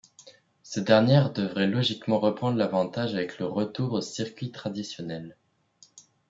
Ces 0.63 0.81
dernières 0.81 1.31
devraient 1.31 1.67
logiquement 1.67 2.19
reprendre 2.19 2.57
l'avantage 2.57 3.13
avec 3.13 3.37
le 3.37 3.45
retour 3.45 3.93
aux 3.93 4.01
circuits 4.01 4.49
traditionnels. 4.49 5.37